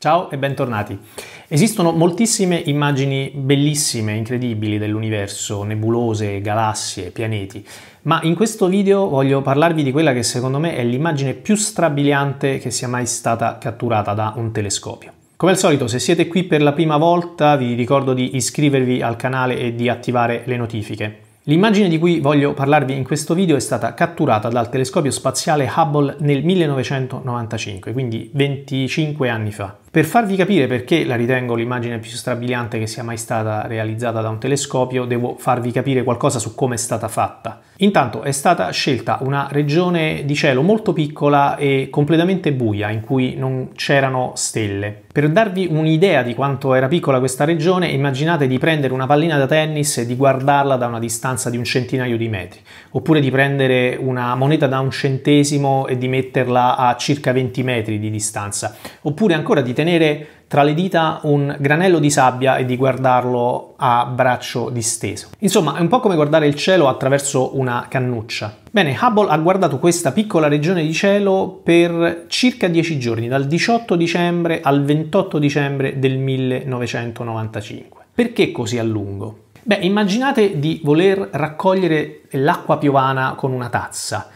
[0.00, 0.96] Ciao e bentornati.
[1.48, 7.66] Esistono moltissime immagini bellissime, incredibili dell'universo, nebulose, galassie, pianeti,
[8.02, 12.58] ma in questo video voglio parlarvi di quella che secondo me è l'immagine più strabiliante
[12.58, 15.10] che sia mai stata catturata da un telescopio.
[15.34, 19.16] Come al solito, se siete qui per la prima volta, vi ricordo di iscrivervi al
[19.16, 21.26] canale e di attivare le notifiche.
[21.48, 26.16] L'immagine di cui voglio parlarvi in questo video è stata catturata dal telescopio spaziale Hubble
[26.18, 29.78] nel 1995, quindi 25 anni fa.
[29.90, 34.28] Per farvi capire perché la ritengo l'immagine più strabiliante che sia mai stata realizzata da
[34.28, 37.62] un telescopio, devo farvi capire qualcosa su come è stata fatta.
[37.80, 43.36] Intanto è stata scelta una regione di cielo molto piccola e completamente buia, in cui
[43.36, 45.04] non c'erano stelle.
[45.10, 49.46] Per darvi un'idea di quanto era piccola questa regione, immaginate di prendere una pallina da
[49.46, 52.60] tennis e di guardarla da una distanza di un centinaio di metri,
[52.90, 57.98] oppure di prendere una moneta da un centesimo e di metterla a circa 20 metri
[57.98, 62.76] di distanza, oppure ancora di tenere tra le dita un granello di sabbia e di
[62.76, 65.28] guardarlo a braccio disteso.
[65.38, 68.56] Insomma, è un po' come guardare il cielo attraverso una cannuccia.
[68.68, 73.94] Bene, Hubble ha guardato questa piccola regione di cielo per circa 10 giorni, dal 18
[73.94, 78.06] dicembre al 28 dicembre del 1995.
[78.12, 79.44] Perché così a lungo?
[79.62, 84.28] Beh, immaginate di voler raccogliere l'acqua piovana con una tazza.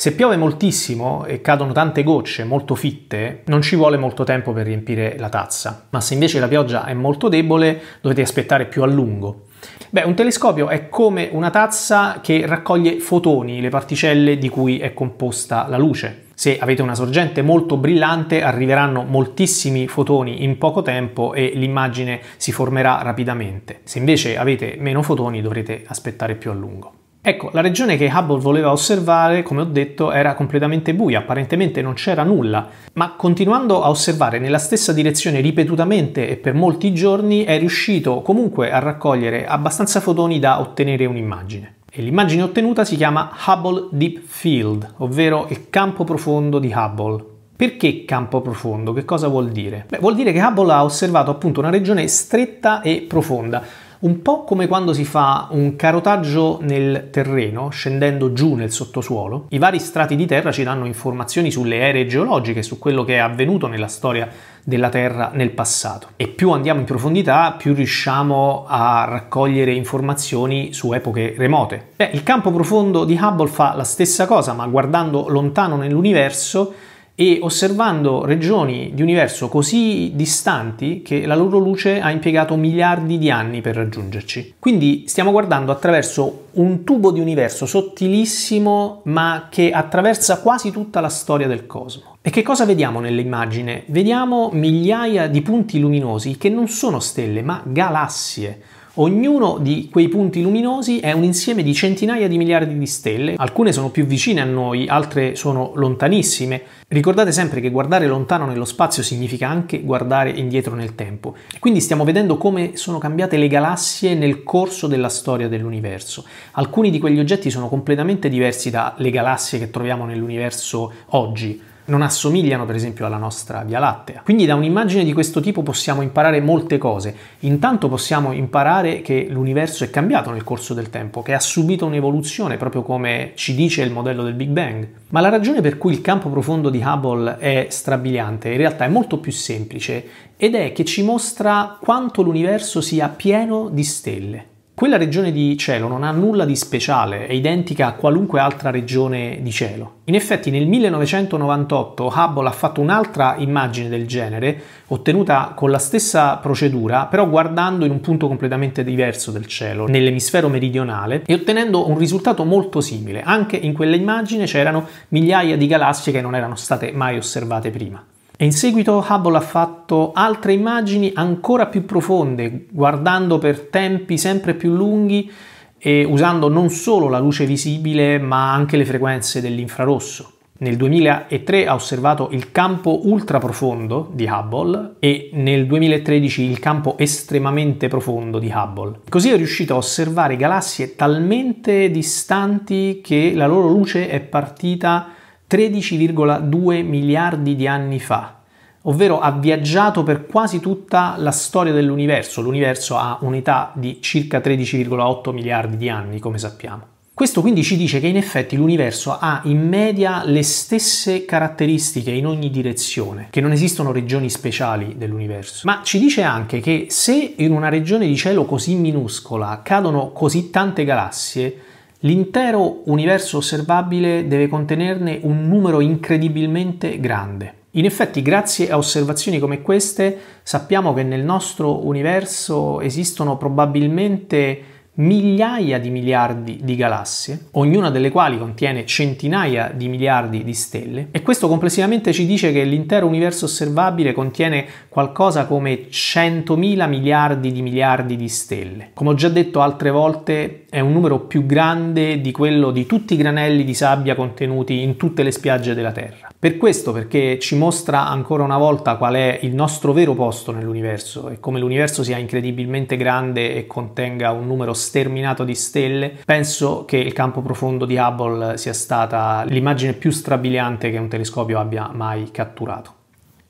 [0.00, 4.64] Se piove moltissimo e cadono tante gocce molto fitte, non ci vuole molto tempo per
[4.64, 8.86] riempire la tazza, ma se invece la pioggia è molto debole dovete aspettare più a
[8.86, 9.46] lungo.
[9.90, 14.94] Beh, un telescopio è come una tazza che raccoglie fotoni, le particelle di cui è
[14.94, 16.26] composta la luce.
[16.32, 22.52] Se avete una sorgente molto brillante arriveranno moltissimi fotoni in poco tempo e l'immagine si
[22.52, 23.80] formerà rapidamente.
[23.82, 26.92] Se invece avete meno fotoni dovrete aspettare più a lungo.
[27.20, 31.94] Ecco, la regione che Hubble voleva osservare, come ho detto, era completamente buia, apparentemente non
[31.94, 37.58] c'era nulla, ma continuando a osservare nella stessa direzione ripetutamente e per molti giorni è
[37.58, 41.74] riuscito comunque a raccogliere abbastanza fotoni da ottenere un'immagine.
[41.90, 47.24] E l'immagine ottenuta si chiama Hubble Deep Field, ovvero il campo profondo di Hubble.
[47.56, 48.92] Perché campo profondo?
[48.92, 49.86] Che cosa vuol dire?
[49.88, 53.64] Beh, vuol dire che Hubble ha osservato appunto una regione stretta e profonda,
[54.00, 59.46] un po' come quando si fa un carotaggio nel terreno, scendendo giù nel sottosuolo.
[59.48, 63.18] I vari strati di terra ci danno informazioni sulle ere geologiche, su quello che è
[63.18, 64.28] avvenuto nella storia
[64.62, 66.08] della Terra nel passato.
[66.16, 71.92] E più andiamo in profondità, più riusciamo a raccogliere informazioni su epoche remote.
[71.96, 76.74] Beh, il campo profondo di Hubble fa la stessa cosa, ma guardando lontano nell'universo
[77.20, 83.28] e osservando regioni di universo così distanti che la loro luce ha impiegato miliardi di
[83.28, 84.54] anni per raggiungerci.
[84.60, 91.08] Quindi stiamo guardando attraverso un tubo di universo sottilissimo ma che attraversa quasi tutta la
[91.08, 92.18] storia del cosmo.
[92.22, 93.82] E che cosa vediamo nell'immagine?
[93.86, 98.62] Vediamo migliaia di punti luminosi che non sono stelle ma galassie
[99.00, 103.70] Ognuno di quei punti luminosi è un insieme di centinaia di miliardi di stelle, alcune
[103.70, 106.62] sono più vicine a noi, altre sono lontanissime.
[106.88, 111.36] Ricordate sempre che guardare lontano nello spazio significa anche guardare indietro nel tempo.
[111.60, 116.24] Quindi stiamo vedendo come sono cambiate le galassie nel corso della storia dell'universo.
[116.52, 122.64] Alcuni di quegli oggetti sono completamente diversi dalle galassie che troviamo nell'universo oggi non assomigliano
[122.64, 124.22] per esempio alla nostra Via Lattea.
[124.24, 127.14] Quindi da un'immagine di questo tipo possiamo imparare molte cose.
[127.40, 132.56] Intanto possiamo imparare che l'universo è cambiato nel corso del tempo, che ha subito un'evoluzione
[132.56, 134.88] proprio come ci dice il modello del Big Bang.
[135.08, 138.88] Ma la ragione per cui il campo profondo di Hubble è strabiliante in realtà è
[138.88, 140.04] molto più semplice
[140.36, 144.46] ed è che ci mostra quanto l'universo sia pieno di stelle.
[144.78, 149.40] Quella regione di cielo non ha nulla di speciale, è identica a qualunque altra regione
[149.42, 150.02] di cielo.
[150.04, 156.36] In effetti nel 1998 Hubble ha fatto un'altra immagine del genere, ottenuta con la stessa
[156.36, 161.98] procedura, però guardando in un punto completamente diverso del cielo, nell'emisfero meridionale, e ottenendo un
[161.98, 163.22] risultato molto simile.
[163.22, 168.00] Anche in quella immagine c'erano migliaia di galassie che non erano state mai osservate prima.
[168.40, 174.54] E in seguito Hubble ha fatto altre immagini ancora più profonde, guardando per tempi sempre
[174.54, 175.28] più lunghi
[175.76, 180.34] e usando non solo la luce visibile ma anche le frequenze dell'infrarosso.
[180.58, 187.88] Nel 2003 ha osservato il campo ultraprofondo di Hubble e nel 2013 il campo estremamente
[187.88, 189.00] profondo di Hubble.
[189.08, 195.14] Così è riuscito a osservare galassie talmente distanti che la loro luce è partita
[195.50, 198.40] 13,2 miliardi di anni fa,
[198.82, 202.42] ovvero ha viaggiato per quasi tutta la storia dell'universo.
[202.42, 206.96] L'universo ha un'età di circa 13,8 miliardi di anni, come sappiamo.
[207.18, 212.26] Questo quindi ci dice che in effetti l'universo ha in media le stesse caratteristiche in
[212.28, 215.62] ogni direzione, che non esistono regioni speciali dell'universo.
[215.64, 220.50] Ma ci dice anche che se in una regione di cielo così minuscola cadono così
[220.50, 221.56] tante galassie,
[222.00, 227.54] l'intero universo osservabile deve contenerne un numero incredibilmente grande.
[227.72, 235.78] In effetti, grazie a osservazioni come queste, sappiamo che nel nostro universo esistono probabilmente migliaia
[235.78, 241.46] di miliardi di galassie, ognuna delle quali contiene centinaia di miliardi di stelle, e questo
[241.46, 248.28] complessivamente ci dice che l'intero universo osservabile contiene qualcosa come 100.000 miliardi di miliardi di
[248.28, 248.90] stelle.
[248.94, 253.14] Come ho già detto altre volte, è un numero più grande di quello di tutti
[253.14, 256.28] i granelli di sabbia contenuti in tutte le spiagge della Terra.
[256.38, 261.30] Per questo, perché ci mostra ancora una volta qual è il nostro vero posto nell'universo
[261.30, 266.98] e come l'universo sia incredibilmente grande e contenga un numero sterminato di stelle, penso che
[266.98, 272.30] il campo profondo di Hubble sia stata l'immagine più strabiliante che un telescopio abbia mai
[272.30, 272.92] catturato.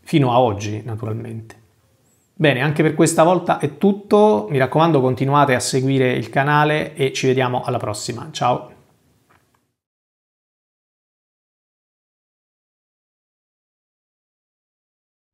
[0.01, 1.58] Fino a oggi, naturalmente.
[2.41, 4.47] Bene, anche per questa volta è tutto.
[4.49, 8.29] Mi raccomando, continuate a seguire il canale e ci vediamo alla prossima.
[8.31, 8.78] Ciao!